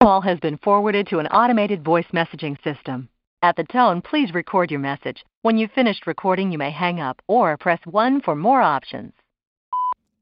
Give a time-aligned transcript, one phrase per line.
[0.00, 3.08] call has been forwarded to an automated voice messaging system.
[3.42, 5.24] At the tone, please record your message.
[5.42, 9.12] When you've finished recording, you may hang up or press 1 for more options.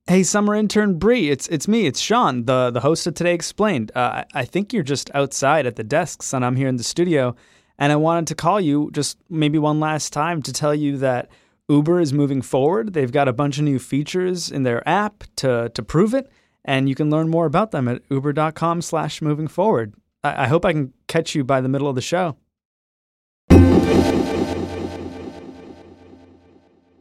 [0.06, 3.90] Hey, summer intern Bree, it's it's me, it's Sean, the the host of Today Explained.
[3.94, 6.84] Uh, I, I think you're just outside at the desks, and I'm here in the
[6.84, 7.34] studio,
[7.76, 11.28] and I wanted to call you just maybe one last time to tell you that
[11.68, 12.92] Uber is moving forward.
[12.92, 16.30] They've got a bunch of new features in their app to to prove it,
[16.66, 19.94] and you can learn more about them at uber.com/slash moving forward.
[20.22, 22.36] I, I hope I can catch you by the middle of the show.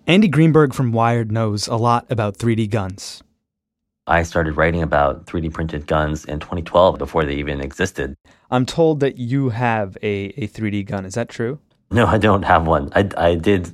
[0.08, 3.24] Andy Greenberg from Wired knows a lot about 3D guns.
[4.08, 8.16] I started writing about 3D printed guns in 2012 before they even existed.
[8.52, 11.06] I'm told that you have a, a 3D gun.
[11.06, 11.60] Is that true?
[11.90, 12.92] No, I don't have one.
[12.96, 13.74] I, I did,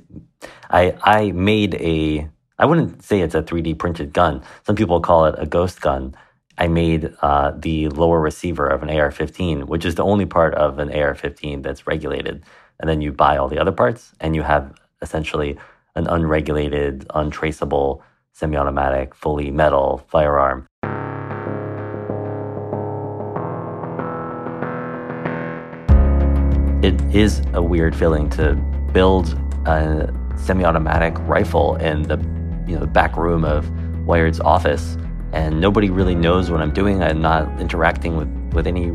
[0.70, 4.42] I, I made a, I wouldn't say it's a 3D printed gun.
[4.64, 6.14] Some people call it a ghost gun.
[6.58, 10.54] I made uh, the lower receiver of an AR 15, which is the only part
[10.54, 12.44] of an AR 15 that's regulated.
[12.78, 15.58] And then you buy all the other parts, and you have essentially
[15.94, 20.66] an unregulated, untraceable, semi automatic, fully metal firearm.
[26.82, 28.54] It is a weird feeling to
[28.92, 32.31] build a semi automatic rifle in the
[32.66, 33.70] you know, the back room of
[34.06, 34.96] Wired's office,
[35.32, 37.02] and nobody really knows what I'm doing.
[37.02, 38.92] I'm not interacting with, with any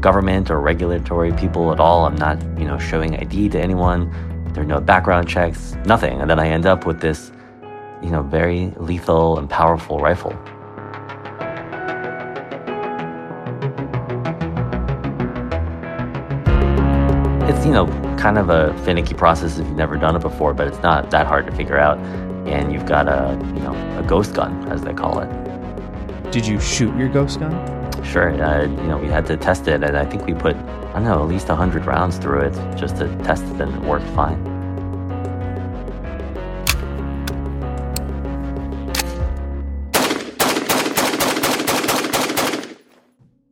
[0.00, 2.06] government or regulatory people at all.
[2.06, 4.10] I'm not, you know, showing ID to anyone.
[4.52, 6.20] There are no background checks, nothing.
[6.20, 7.32] And then I end up with this,
[8.02, 10.32] you know, very lethal and powerful rifle.
[17.48, 17.86] It's, you know,
[18.18, 21.26] kind of a finicky process if you've never done it before, but it's not that
[21.26, 21.98] hard to figure out.
[22.48, 25.28] And you've got a, you know, a ghost gun, as they call it.
[26.32, 27.52] Did you shoot your ghost gun?
[28.04, 28.30] Sure.
[28.42, 31.04] Uh, you know, we had to test it, and I think we put, I don't
[31.04, 34.58] know, at least 100 rounds through it just to test it, and it worked fine.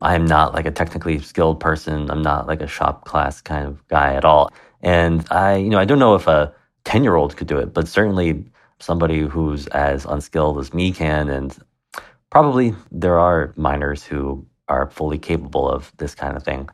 [0.01, 2.11] I'm not like a technically skilled person.
[2.11, 4.53] I'm not like a shop class kind of guy at all.
[4.81, 6.55] And I, you know, I don't know if a
[6.85, 8.45] 10 year old could do it, but certainly
[8.79, 11.29] somebody who's as unskilled as me can.
[11.29, 11.57] And
[12.31, 16.69] probably there are minors who are fully capable of this kind of thing.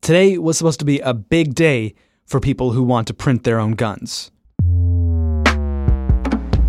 [0.00, 1.94] Today was supposed to be a big day
[2.26, 4.30] for people who want to print their own guns.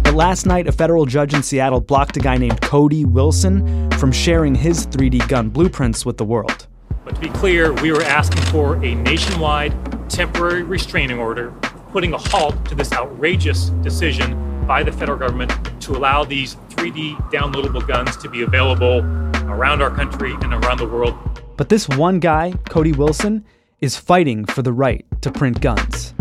[0.03, 4.11] But last night, a federal judge in Seattle blocked a guy named Cody Wilson from
[4.11, 6.67] sharing his 3D gun blueprints with the world.
[7.03, 9.73] But to be clear, we were asking for a nationwide
[10.09, 11.51] temporary restraining order,
[11.91, 17.15] putting a halt to this outrageous decision by the federal government to allow these 3D
[17.31, 19.01] downloadable guns to be available
[19.45, 21.13] around our country and around the world.
[21.57, 23.45] But this one guy, Cody Wilson,
[23.79, 26.13] is fighting for the right to print guns.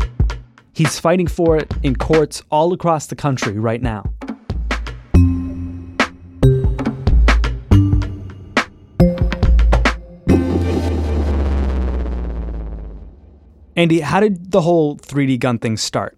[0.72, 4.04] He's fighting for it in courts all across the country right now.
[13.76, 16.16] Andy, how did the whole 3D gun thing start?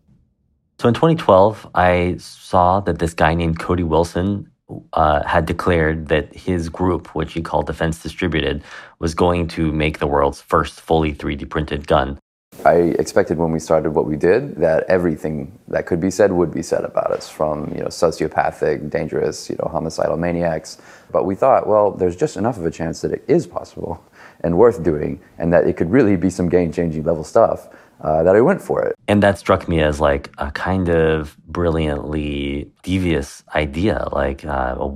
[0.79, 4.51] So in 2012, I saw that this guy named Cody Wilson
[4.93, 8.63] uh, had declared that his group, which he called Defense Distributed,
[8.99, 12.19] was going to make the world's first fully 3D printed gun.
[12.65, 16.53] I expected when we started what we did that everything that could be said would
[16.53, 20.79] be said about us, from you know sociopathic, dangerous, you know homicidal maniacs.
[21.11, 24.03] But we thought, well, there's just enough of a chance that it is possible
[24.41, 27.69] and worth doing, and that it could really be some game-changing level stuff
[28.01, 28.95] uh, that I went for it.
[29.09, 34.91] And that struck me as like a kind of brilliantly devious idea, like uh,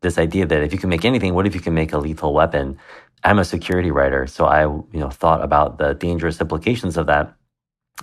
[0.00, 2.34] this idea that if you can make anything, what if you can make a lethal
[2.34, 2.78] weapon?
[3.22, 7.34] I'm a security writer, so I you know thought about the dangerous implications of that,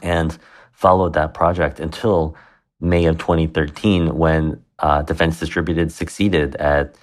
[0.03, 0.37] and
[0.71, 2.35] followed that project until
[2.79, 6.95] May of 2013 when uh, Defense Distributed succeeded at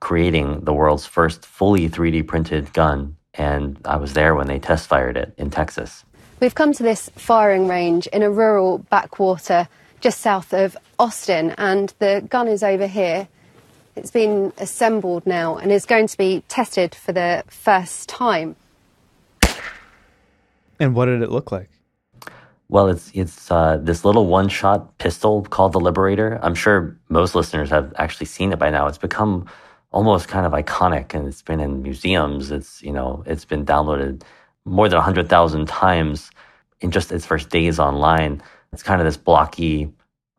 [0.00, 4.88] creating the world's first fully 3D printed gun, and I was there when they test
[4.88, 6.04] fired it in Texas.
[6.40, 9.68] We've come to this firing range in a rural backwater
[10.00, 13.28] just south of Austin, and the gun is over here.
[13.94, 18.56] It's been assembled now and is going to be tested for the first time.
[20.78, 21.68] And what did it look like?
[22.70, 26.40] Well, it's it's uh, this little one-shot pistol called the Liberator.
[26.42, 28.86] I'm sure most listeners have actually seen it by now.
[28.86, 29.44] It's become
[29.92, 32.50] almost kind of iconic, and it's been in museums.
[32.50, 34.22] It's you know it's been downloaded
[34.64, 36.30] more than 100,000 times
[36.80, 38.42] in just its first days online.
[38.72, 39.92] It's kind of this blocky,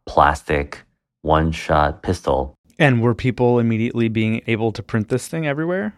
[0.06, 0.82] plastic,
[1.22, 2.56] one shot pistol.
[2.80, 5.94] And were people immediately being able to print this thing everywhere?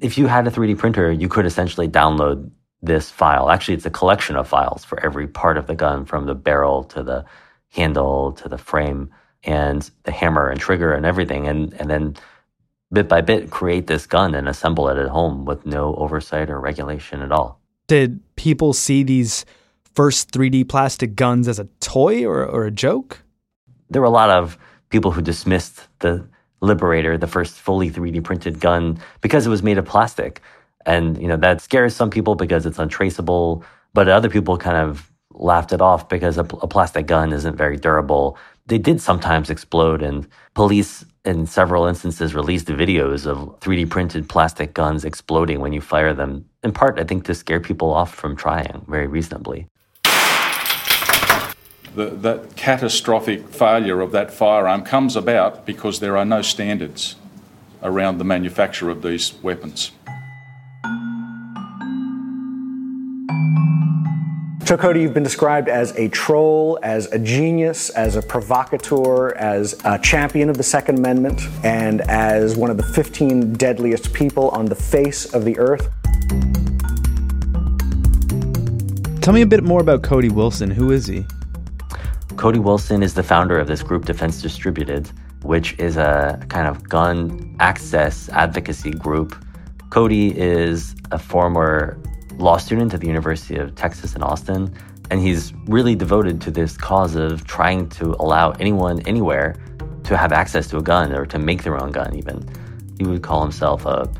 [0.00, 2.50] if you had a 3D printer, you could essentially download
[2.82, 3.50] this file.
[3.50, 6.84] Actually, it's a collection of files for every part of the gun from the barrel
[6.84, 7.24] to the
[7.72, 9.10] handle to the frame
[9.44, 11.46] and the hammer and trigger and everything.
[11.46, 12.16] And, and then
[12.92, 16.60] bit by bit create this gun and assemble it at home with no oversight or
[16.60, 17.60] regulation at all.
[17.86, 19.44] Did people see these
[19.94, 23.22] first 3D plastic guns as a toy or, or a joke?
[23.90, 24.58] There were a lot of
[24.90, 26.26] people who dismissed the
[26.60, 30.40] Liberator, the first fully 3D printed gun, because it was made of plastic.
[30.84, 35.10] And, you know, that scares some people because it's untraceable, but other people kind of
[35.32, 38.38] laughed it off because a, a plastic gun isn't very durable.
[38.68, 44.74] They did sometimes explode, and police in several instances released videos of 3D printed plastic
[44.74, 48.34] guns exploding when you fire them, in part, I think, to scare people off from
[48.34, 49.68] trying very reasonably.
[51.94, 57.16] The, that catastrophic failure of that firearm comes about because there are no standards
[57.82, 59.92] around the manufacture of these weapons.
[64.66, 69.80] So, Cody, you've been described as a troll, as a genius, as a provocateur, as
[69.84, 74.66] a champion of the Second Amendment, and as one of the 15 deadliest people on
[74.66, 75.88] the face of the earth.
[79.20, 80.68] Tell me a bit more about Cody Wilson.
[80.68, 81.24] Who is he?
[82.34, 85.08] Cody Wilson is the founder of this group, Defense Distributed,
[85.42, 89.36] which is a kind of gun access advocacy group.
[89.90, 92.00] Cody is a former
[92.38, 94.74] law student at the University of Texas in Austin,
[95.10, 99.56] and he's really devoted to this cause of trying to allow anyone anywhere
[100.04, 102.46] to have access to a gun or to make their own gun even.
[102.98, 104.10] He would call himself a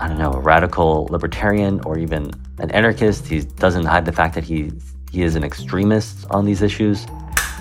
[0.00, 3.28] I don't know, a radical libertarian or even an anarchist.
[3.28, 4.72] He doesn't hide the fact that he
[5.10, 7.06] he is an extremist on these issues.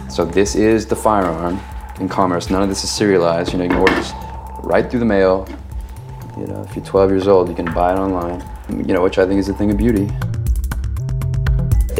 [0.09, 1.61] So this is the firearm
[1.99, 2.49] in commerce.
[2.49, 3.53] None of this is serialized.
[3.53, 4.11] You know, you can order this
[4.63, 5.47] right through the mail.
[6.37, 9.17] You know, if you're 12 years old, you can buy it online you know, which
[9.17, 10.09] I think is a thing of beauty.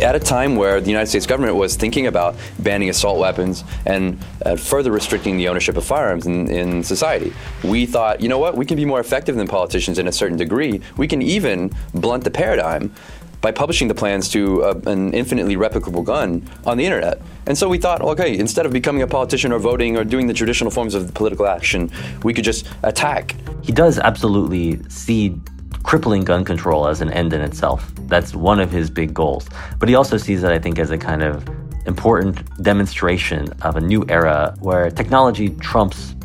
[0.02, 4.20] At a time where the United States government was thinking about banning assault weapons and
[4.46, 7.32] uh, further restricting the ownership of firearms in, in society,
[7.64, 10.38] we thought, you know what, we can be more effective than politicians in a certain
[10.38, 10.82] degree.
[10.98, 12.94] We can even blunt the paradigm
[13.40, 17.22] by publishing the plans to uh, an infinitely replicable gun on the internet.
[17.46, 20.34] And so we thought, okay, instead of becoming a politician or voting or doing the
[20.34, 21.92] traditional forms of political action,
[22.24, 23.36] we could just attack.
[23.62, 25.40] He does absolutely see
[25.84, 27.92] crippling gun control as an end in itself.
[28.08, 29.48] That's one of his big goals.
[29.80, 31.48] But he also sees it, I think, as a kind of
[31.86, 36.16] important demonstration of a new era where technology trumps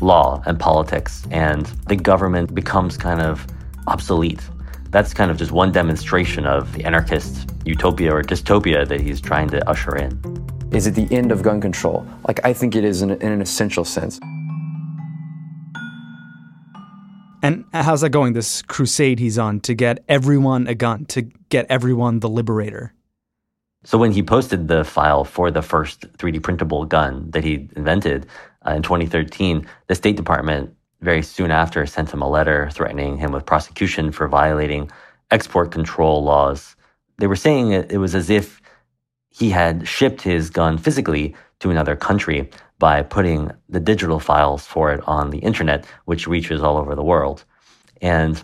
[0.00, 3.46] law and politics and the government becomes kind of
[3.86, 4.40] obsolete.
[4.90, 9.48] That's kind of just one demonstration of the anarchist utopia or dystopia that he's trying
[9.50, 10.18] to usher in.
[10.72, 12.06] Is it the end of gun control?
[12.26, 14.20] Like, I think it is in, in an essential sense.
[17.42, 21.66] And how's that going, this crusade he's on to get everyone a gun, to get
[21.68, 22.92] everyone the liberator?
[23.84, 28.26] So when he posted the file for the first 3D printable gun that he invented
[28.66, 33.32] uh, in 2013, the State Department very soon after sent him a letter threatening him
[33.32, 34.90] with prosecution for violating
[35.30, 36.76] export control laws.
[37.16, 38.60] They were saying it, it was as if
[39.30, 42.50] he had shipped his gun physically to another country
[42.80, 47.04] by putting the digital files for it on the internet, which reaches all over the
[47.04, 47.44] world.
[48.02, 48.42] And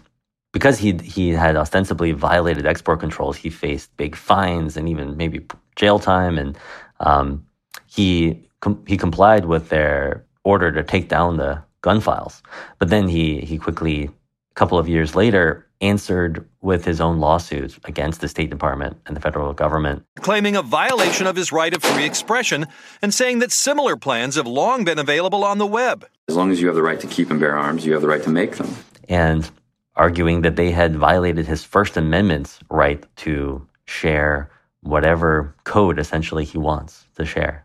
[0.53, 5.44] because he he had ostensibly violated export controls, he faced big fines and even maybe
[5.75, 6.39] jail time.
[6.39, 6.56] And
[7.01, 7.44] um,
[7.87, 12.43] he com- he complied with their order to take down the gun files.
[12.79, 17.79] But then he he quickly, a couple of years later, answered with his own lawsuits
[17.85, 20.05] against the State Department and the federal government.
[20.17, 22.67] Claiming a violation of his right of free expression
[23.03, 26.06] and saying that similar plans have long been available on the web.
[26.29, 28.09] As long as you have the right to keep and bear arms, you have the
[28.09, 28.75] right to make them.
[29.09, 29.49] And
[29.97, 36.59] arguing that they had violated his First Amendment's right to share whatever code essentially he
[36.59, 37.65] wants to share.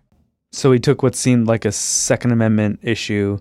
[0.51, 3.39] So he took what seemed like a Second Amendment issue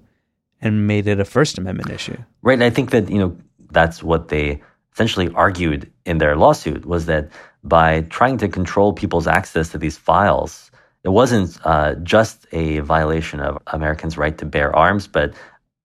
[0.61, 2.17] and made it a First Amendment issue.
[2.43, 2.55] Right.
[2.55, 3.37] And I think that, you know,
[3.71, 4.61] that's what they
[4.93, 7.31] essentially argued in their lawsuit was that
[7.63, 10.71] by trying to control people's access to these files,
[11.05, 15.35] it wasn't uh, just a violation of Americans' right to bear arms, but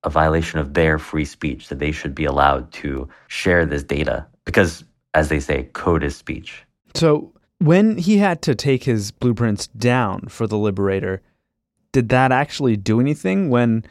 [0.03, 4.25] a violation of their free speech, that they should be allowed to share this data.
[4.45, 6.63] Because, as they say, code is speech.
[6.93, 11.21] So, when he had to take his blueprints down for the Liberator,
[11.91, 13.49] did that actually do anything?
[13.49, 13.85] When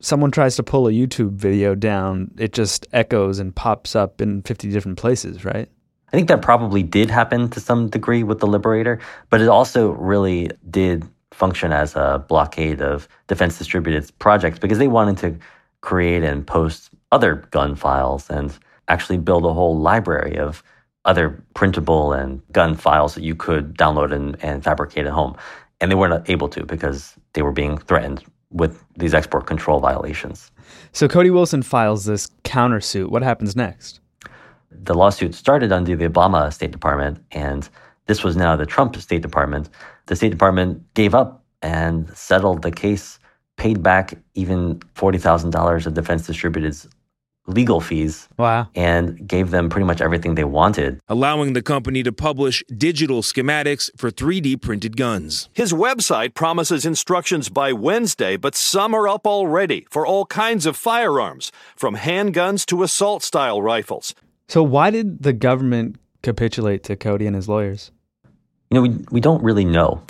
[0.00, 4.42] someone tries to pull a YouTube video down, it just echoes and pops up in
[4.42, 5.68] 50 different places, right?
[6.12, 9.90] I think that probably did happen to some degree with the Liberator, but it also
[9.92, 15.36] really did function as a blockade of Defense Distributed's projects because they wanted to
[15.80, 18.30] create and post other gun files.
[18.30, 18.56] And
[18.88, 20.62] actually build a whole library of
[21.04, 25.36] other printable and gun files that you could download and, and fabricate at home.
[25.80, 30.50] And they weren't able to because they were being threatened with these export control violations.
[30.92, 33.10] So Cody Wilson files this countersuit.
[33.10, 34.00] What happens next?
[34.70, 37.68] The lawsuit started under the Obama State Department, and
[38.06, 39.68] this was now the Trump State Department.
[40.06, 43.18] The State Department gave up and settled the case,
[43.56, 46.88] paid back even $40,000 of Defense Distributed's
[47.46, 48.28] legal fees.
[48.38, 48.68] Wow.
[48.74, 51.00] And gave them pretty much everything they wanted.
[51.08, 55.48] Allowing the company to publish digital schematics for 3D printed guns.
[55.52, 60.76] His website promises instructions by Wednesday, but some are up already for all kinds of
[60.76, 64.14] firearms, from handguns to assault style rifles.
[64.48, 67.90] So, why did the government capitulate to Cody and his lawyers?
[68.70, 70.02] You know, we, we don't really know.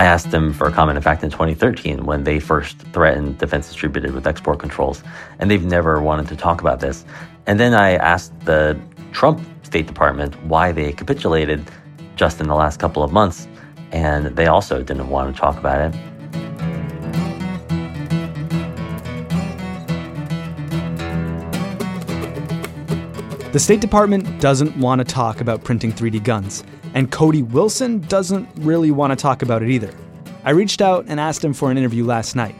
[0.00, 3.68] I asked them for a comment, in fact, in 2013 when they first threatened Defense
[3.68, 5.02] Distributed with export controls,
[5.38, 7.04] and they've never wanted to talk about this.
[7.46, 8.80] And then I asked the
[9.12, 11.70] Trump State Department why they capitulated
[12.16, 13.46] just in the last couple of months,
[13.92, 16.00] and they also didn't want to talk about it.
[23.52, 28.48] The State Department doesn't want to talk about printing 3D guns, and Cody Wilson doesn't
[28.56, 29.92] really want to talk about it either.
[30.44, 32.54] I reached out and asked him for an interview last night.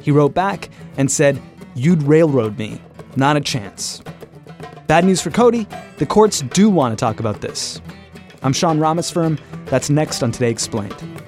[0.00, 1.40] He wrote back and said,
[1.74, 2.80] You'd railroad me.
[3.16, 4.02] Not a chance.
[4.86, 5.66] Bad news for Cody
[5.98, 7.80] the courts do want to talk about this.
[8.42, 9.38] I'm Sean Rameswaram.
[9.66, 11.21] That's next on Today Explained.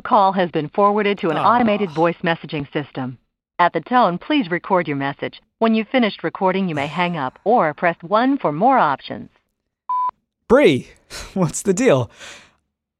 [0.00, 1.42] Call has been forwarded to an oh.
[1.42, 3.18] automated voice messaging system.
[3.58, 5.42] At the tone, please record your message.
[5.58, 9.28] When you've finished recording, you may hang up or press 1 for more options.
[10.48, 10.88] Bree,
[11.34, 12.10] what's the deal?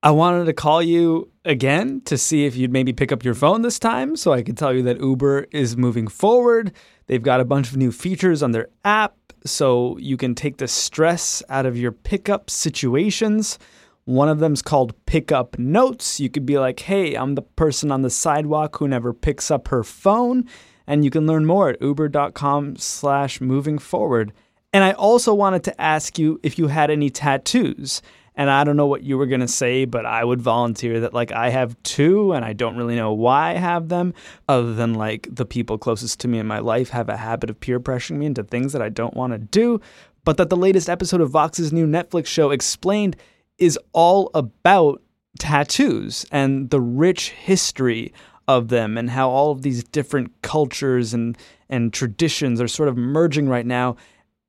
[0.02, 3.62] I wanted to call you again to see if you'd maybe pick up your phone
[3.62, 6.72] this time so I could tell you that Uber is moving forward.
[7.06, 10.68] They've got a bunch of new features on their app so you can take the
[10.68, 13.58] stress out of your pickup situations.
[14.04, 16.18] One of them's called Pick Up Notes.
[16.18, 19.68] You could be like, hey, I'm the person on the sidewalk who never picks up
[19.68, 20.48] her phone.
[20.86, 24.32] And you can learn more at uber.com slash moving forward.
[24.72, 28.02] And I also wanted to ask you if you had any tattoos.
[28.34, 31.12] And I don't know what you were going to say, but I would volunteer that,
[31.12, 34.14] like, I have two and I don't really know why I have them,
[34.48, 37.60] other than, like, the people closest to me in my life have a habit of
[37.60, 39.82] peer pressuring me into things that I don't want to do.
[40.24, 43.16] But that the latest episode of Vox's new Netflix show explained
[43.62, 45.00] is all about
[45.38, 48.12] tattoos and the rich history
[48.48, 51.38] of them and how all of these different cultures and
[51.70, 53.96] and traditions are sort of merging right now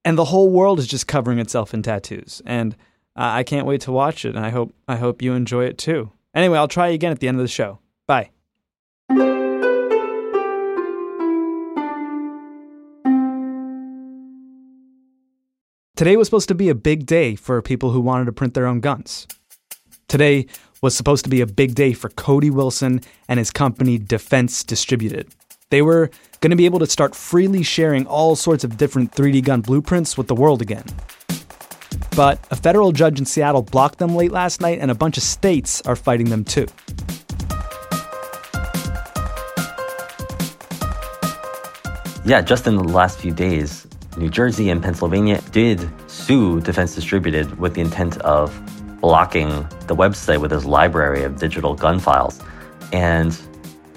[0.04, 2.74] and the whole world is just covering itself in tattoos and
[3.16, 5.78] uh, I can't wait to watch it and I hope I hope you enjoy it
[5.78, 6.12] too.
[6.34, 7.78] Anyway, I'll try again at the end of the show.
[8.08, 8.32] Bye.
[15.96, 18.66] Today was supposed to be a big day for people who wanted to print their
[18.66, 19.28] own guns.
[20.08, 20.48] Today
[20.82, 25.36] was supposed to be a big day for Cody Wilson and his company Defense Distributed.
[25.70, 26.10] They were
[26.42, 30.18] going to be able to start freely sharing all sorts of different 3D gun blueprints
[30.18, 30.86] with the world again.
[32.16, 35.24] But a federal judge in Seattle blocked them late last night, and a bunch of
[35.24, 36.66] states are fighting them too.
[42.26, 43.86] Yeah, just in the last few days,
[44.18, 48.54] New Jersey and Pennsylvania did sue Defense Distributed with the intent of
[49.02, 49.50] blocking
[49.88, 52.40] the website with this library of digital gun files.
[52.92, 53.38] And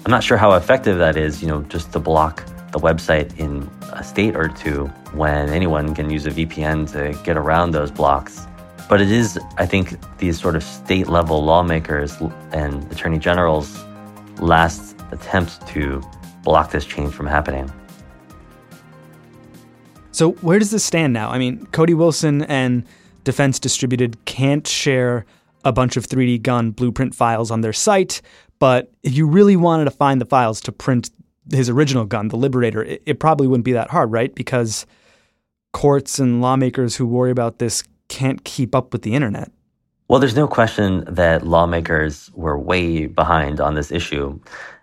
[0.05, 3.69] I'm not sure how effective that is, you know, just to block the website in
[3.93, 8.47] a state or two when anyone can use a VPN to get around those blocks.
[8.89, 12.17] But it is, I think, these sort of state level lawmakers
[12.51, 13.83] and attorney generals'
[14.39, 16.01] last attempt to
[16.43, 17.71] block this change from happening.
[20.17, 21.29] So where does this stand now?
[21.29, 22.87] I mean, Cody Wilson and
[23.23, 25.27] Defense Distributed can't share
[25.63, 28.23] a bunch of 3D gun blueprint files on their site,
[28.57, 31.11] but if you really wanted to find the files to print
[31.51, 34.33] his original gun, the Liberator, it, it probably wouldn't be that hard, right?
[34.33, 34.87] Because
[35.71, 39.51] courts and lawmakers who worry about this can't keep up with the internet.
[40.07, 44.39] Well, there's no question that lawmakers were way behind on this issue.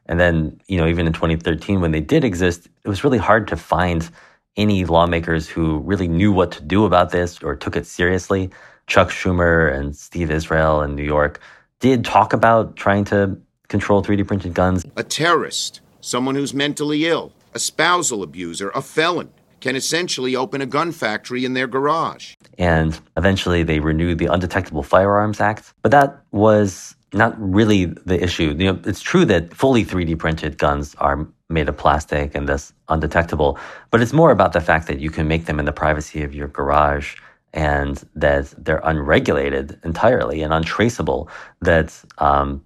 [0.06, 3.48] And then, you know, even in 2013, when they did exist, it was really hard
[3.48, 4.08] to find
[4.56, 8.50] any lawmakers who really knew what to do about this or took it seriously.
[8.86, 11.40] Chuck Schumer and Steve Israel in New York
[11.80, 14.84] did talk about trying to control 3D printed guns.
[14.96, 19.30] A terrorist, someone who's mentally ill, a spousal abuser, a felon
[19.60, 22.34] can essentially open a gun factory in their garage.
[22.58, 25.72] And eventually they renewed the Undetectable Firearms Act.
[25.80, 28.54] But that was not really the issue.
[28.58, 32.72] You know, it's true that fully 3D printed guns are made of plastic and thus
[32.88, 33.58] undetectable,
[33.90, 36.34] but it's more about the fact that you can make them in the privacy of
[36.34, 37.16] your garage
[37.52, 41.28] and that they're unregulated entirely and untraceable.
[41.60, 42.64] That um,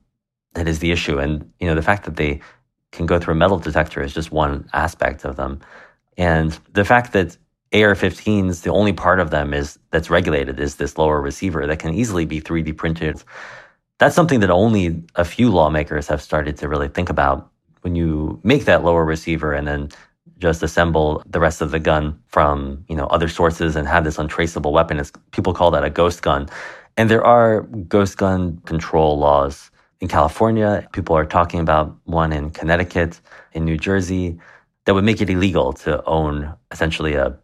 [0.54, 1.18] that is the issue.
[1.18, 2.40] And you know, the fact that they
[2.92, 5.60] can go through a metal detector is just one aspect of them.
[6.16, 7.36] And the fact that
[7.72, 11.94] AR-15s, the only part of them is that's regulated is this lower receiver that can
[11.94, 13.22] easily be 3D printed.
[13.98, 17.50] That's something that only a few lawmakers have started to really think about.
[17.82, 19.90] When you make that lower receiver and then
[20.38, 24.18] just assemble the rest of the gun from you know other sources and have this
[24.18, 26.48] untraceable weapon, it's, people call that a ghost gun.
[26.96, 29.70] And there are ghost gun control laws
[30.00, 30.88] in California.
[30.92, 33.20] People are talking about one in Connecticut,
[33.52, 34.38] in New Jersey,
[34.84, 37.36] that would make it illegal to own essentially a,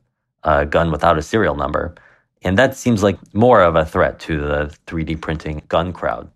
[0.44, 1.94] a gun without a serial number.
[2.42, 6.30] And that seems like more of a threat to the 3D printing gun crowd.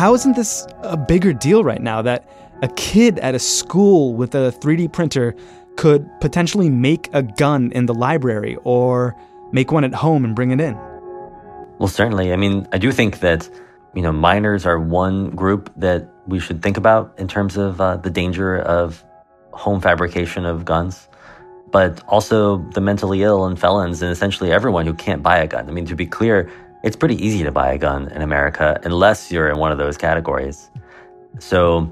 [0.00, 2.26] How isn't this a bigger deal right now that
[2.62, 5.34] a kid at a school with a 3D printer
[5.76, 9.14] could potentially make a gun in the library or
[9.52, 10.74] make one at home and bring it in?
[11.78, 12.32] Well, certainly.
[12.32, 13.50] I mean, I do think that,
[13.94, 17.98] you know, minors are one group that we should think about in terms of uh,
[17.98, 19.04] the danger of
[19.52, 21.10] home fabrication of guns,
[21.72, 25.68] but also the mentally ill and felons and essentially everyone who can't buy a gun.
[25.68, 26.50] I mean, to be clear,
[26.82, 29.96] it's pretty easy to buy a gun in America unless you're in one of those
[29.96, 30.70] categories.
[31.38, 31.90] So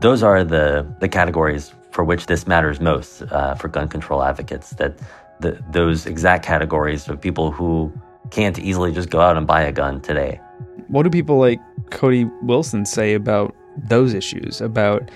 [0.00, 4.70] those are the, the categories for which this matters most uh, for gun control advocates
[4.70, 4.98] that
[5.40, 7.92] the, those exact categories of people who
[8.30, 10.40] can't easily just go out and buy a gun today.
[10.88, 15.10] What do people like Cody Wilson say about those issues, about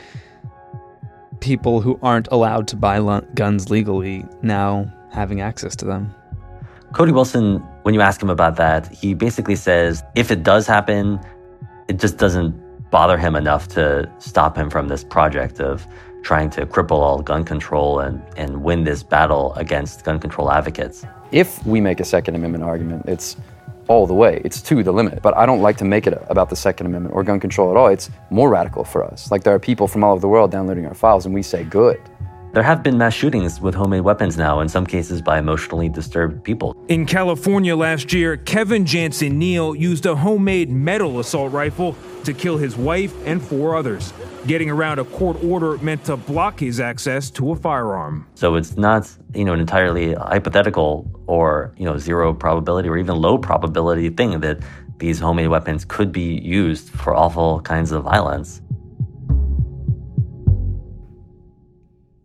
[1.40, 2.98] people who aren't allowed to buy
[3.34, 6.12] guns legally now having access to them?
[6.92, 11.20] Cody Wilson, when you ask him about that, he basically says if it does happen,
[11.86, 12.54] it just doesn't
[12.90, 15.86] bother him enough to stop him from this project of
[16.22, 21.04] trying to cripple all gun control and, and win this battle against gun control advocates.
[21.30, 23.36] If we make a Second Amendment argument, it's
[23.88, 24.40] all the way.
[24.46, 25.20] It's to the limit.
[25.20, 27.76] But I don't like to make it about the Second Amendment or gun control at
[27.76, 27.88] all.
[27.88, 29.30] It's more radical for us.
[29.30, 31.64] Like there are people from all over the world downloading our files, and we say,
[31.64, 32.00] good.
[32.54, 36.44] There have been mass shootings with homemade weapons now, in some cases by emotionally disturbed
[36.44, 36.76] people.
[36.86, 42.56] In California last year, Kevin Janson Neal used a homemade metal assault rifle to kill
[42.56, 44.12] his wife and four others.
[44.46, 48.24] Getting around a court order meant to block his access to a firearm.
[48.36, 53.16] So it's not, you know, an entirely hypothetical or, you know, zero probability or even
[53.16, 54.60] low probability thing that
[54.98, 58.62] these homemade weapons could be used for awful kinds of violence.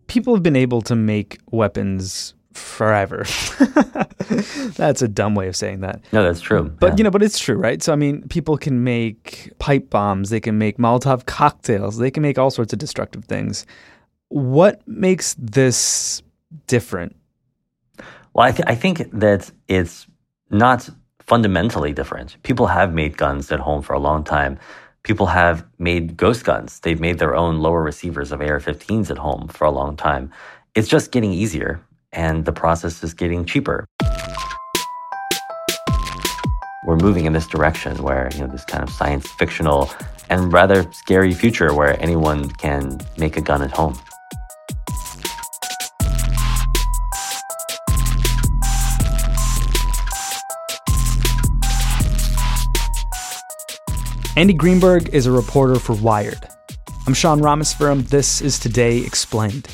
[0.09, 3.25] People have been able to make weapons forever.
[4.75, 6.01] that's a dumb way of saying that.
[6.11, 6.63] No, that's true.
[6.63, 6.95] But yeah.
[6.97, 7.81] you know, but it's true, right?
[7.81, 12.21] So I mean, people can make pipe bombs, they can make Molotov cocktails, they can
[12.21, 13.65] make all sorts of destructive things.
[14.27, 16.21] What makes this
[16.67, 17.15] different?
[18.33, 20.07] Well, I, th- I think that it's
[20.51, 22.41] not fundamentally different.
[22.43, 24.59] People have made guns at home for a long time
[25.03, 26.79] people have made ghost guns.
[26.79, 30.31] They've made their own lower receivers of AR 15s at home for a long time.
[30.75, 31.81] It's just getting easier,
[32.11, 33.85] and the process is getting cheaper.
[36.85, 39.91] We're moving in this direction where, you know, this kind of science fictional
[40.29, 43.97] and rather scary future where anyone can make a gun at home.
[54.39, 56.47] Andy Greenberg is a reporter for Wired.
[57.05, 58.07] I'm Sean Rameswaram.
[58.07, 59.67] This is Today Explained.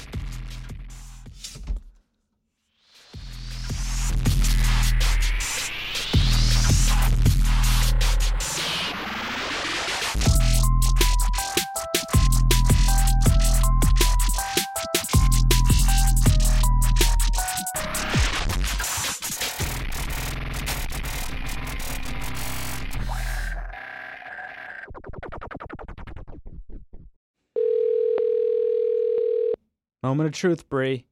[30.06, 31.04] Moment of truth, Bree.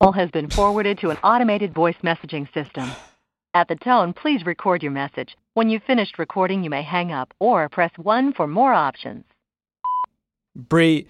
[0.00, 2.88] Call has been forwarded to an automated voice messaging system.
[3.54, 5.36] At the tone, please record your message.
[5.54, 9.24] When you've finished recording, you may hang up or press 1 for more options.
[10.54, 11.08] Bree,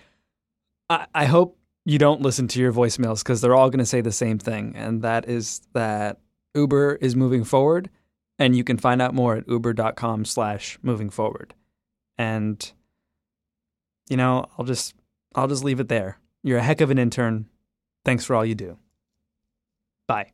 [0.88, 4.00] I, I hope you don't listen to your voicemails because they're all going to say
[4.00, 6.20] the same thing, and that is that
[6.54, 7.90] Uber is moving forward,
[8.38, 11.52] and you can find out more at uber.com slash moving forward.
[12.16, 12.72] And
[14.08, 14.94] you know, I'll just
[15.34, 16.18] I'll just leave it there.
[16.42, 17.46] You're a heck of an intern.
[18.04, 18.78] Thanks for all you do.
[20.06, 20.32] Bye.